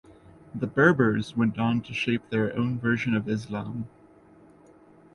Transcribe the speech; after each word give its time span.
The 0.55 0.65
Berbers 0.65 1.37
went 1.37 1.59
on 1.59 1.81
to 1.81 1.93
shape 1.93 2.31
their 2.31 2.57
own 2.57 2.79
version 2.79 3.13
of 3.13 3.29
Islam. 3.29 3.87